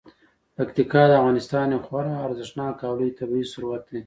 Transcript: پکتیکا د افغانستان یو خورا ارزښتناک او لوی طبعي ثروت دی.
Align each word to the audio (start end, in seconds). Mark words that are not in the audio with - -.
پکتیکا 0.55 1.03
د 1.09 1.11
افغانستان 1.21 1.67
یو 1.73 1.81
خورا 1.87 2.13
ارزښتناک 2.27 2.75
او 2.87 2.93
لوی 2.99 3.11
طبعي 3.19 3.43
ثروت 3.51 3.83
دی. 3.89 3.99